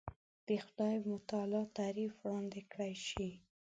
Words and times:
د 0.47 0.49
خدای 0.65 0.95
متعالي 1.09 1.63
تعریف 1.77 2.13
وړاندې 2.19 2.61
کړای 2.71 2.93
شي. 3.09 3.29